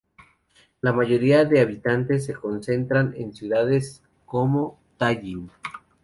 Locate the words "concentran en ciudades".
2.33-4.01